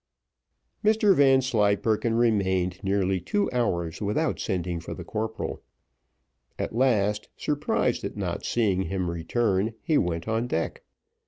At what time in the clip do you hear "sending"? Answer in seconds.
4.39-4.79